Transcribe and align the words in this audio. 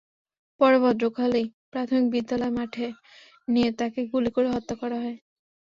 পরে 0.59 0.77
ভদ্রখালি 0.83 1.43
প্রাথমিক 1.71 2.05
বিদ্যালয় 2.13 2.53
মাঠে 2.57 2.85
নিয়ে 3.47 3.69
তাঁকে 3.79 4.01
গুলি 4.11 4.29
করে 4.35 4.49
হত্যা 4.55 4.75
করা 4.81 4.97
হয়। 5.03 5.17